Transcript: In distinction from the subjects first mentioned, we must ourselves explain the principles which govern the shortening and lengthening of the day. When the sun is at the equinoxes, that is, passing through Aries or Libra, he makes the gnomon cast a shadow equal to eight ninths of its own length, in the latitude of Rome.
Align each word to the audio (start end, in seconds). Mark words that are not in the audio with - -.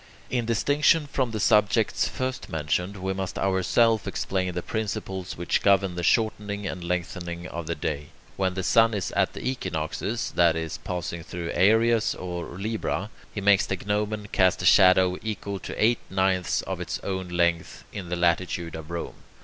In 0.31 0.45
distinction 0.47 1.05
from 1.05 1.29
the 1.29 1.39
subjects 1.39 2.07
first 2.07 2.49
mentioned, 2.49 2.97
we 2.97 3.13
must 3.13 3.37
ourselves 3.37 4.07
explain 4.07 4.51
the 4.51 4.63
principles 4.63 5.37
which 5.37 5.61
govern 5.61 5.93
the 5.93 6.01
shortening 6.01 6.65
and 6.65 6.83
lengthening 6.83 7.45
of 7.47 7.67
the 7.67 7.75
day. 7.75 8.07
When 8.35 8.55
the 8.55 8.63
sun 8.63 8.95
is 8.95 9.11
at 9.11 9.33
the 9.33 9.47
equinoxes, 9.47 10.31
that 10.35 10.55
is, 10.55 10.79
passing 10.79 11.21
through 11.21 11.51
Aries 11.53 12.15
or 12.15 12.45
Libra, 12.57 13.11
he 13.31 13.41
makes 13.41 13.67
the 13.67 13.77
gnomon 13.85 14.29
cast 14.31 14.63
a 14.63 14.65
shadow 14.65 15.17
equal 15.21 15.59
to 15.59 15.75
eight 15.79 15.99
ninths 16.09 16.63
of 16.63 16.81
its 16.81 16.99
own 17.03 17.27
length, 17.29 17.83
in 17.93 18.09
the 18.09 18.15
latitude 18.15 18.73
of 18.75 18.89
Rome. 18.89 19.21